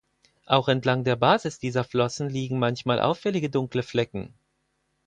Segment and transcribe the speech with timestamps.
[0.47, 4.33] Auch entlang der Basis dieser Flossen liegen manchmal auffällige dunkle Flecken.